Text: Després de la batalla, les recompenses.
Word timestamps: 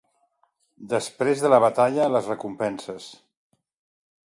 Després 0.93 1.43
de 1.43 1.51
la 1.55 1.59
batalla, 1.65 2.09
les 2.15 2.31
recompenses. 2.33 3.13